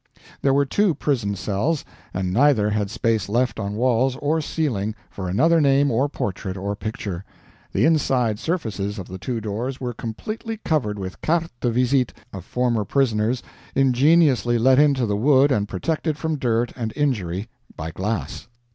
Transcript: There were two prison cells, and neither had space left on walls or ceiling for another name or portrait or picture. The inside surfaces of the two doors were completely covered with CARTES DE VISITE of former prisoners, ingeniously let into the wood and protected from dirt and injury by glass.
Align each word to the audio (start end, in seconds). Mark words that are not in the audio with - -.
There 0.41 0.51
were 0.55 0.65
two 0.65 0.95
prison 0.95 1.35
cells, 1.35 1.85
and 2.11 2.33
neither 2.33 2.71
had 2.71 2.89
space 2.89 3.29
left 3.29 3.59
on 3.59 3.75
walls 3.75 4.15
or 4.15 4.41
ceiling 4.41 4.95
for 5.11 5.29
another 5.29 5.61
name 5.61 5.91
or 5.91 6.09
portrait 6.09 6.57
or 6.57 6.75
picture. 6.75 7.23
The 7.71 7.85
inside 7.85 8.39
surfaces 8.39 8.97
of 8.97 9.07
the 9.07 9.19
two 9.19 9.39
doors 9.39 9.79
were 9.79 9.93
completely 9.93 10.57
covered 10.65 10.97
with 10.97 11.21
CARTES 11.21 11.49
DE 11.61 11.69
VISITE 11.69 12.13
of 12.33 12.43
former 12.43 12.83
prisoners, 12.83 13.43
ingeniously 13.75 14.57
let 14.57 14.79
into 14.79 15.05
the 15.05 15.15
wood 15.15 15.51
and 15.51 15.69
protected 15.69 16.17
from 16.17 16.39
dirt 16.39 16.73
and 16.75 16.91
injury 16.95 17.47
by 17.77 17.91
glass. 17.91 18.47